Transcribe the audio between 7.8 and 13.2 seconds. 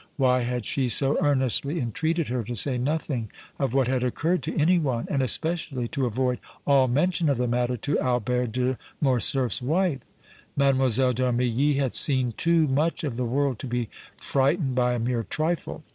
Albert de Morcerf's wife? Mlle. d' Armilly had seen too much of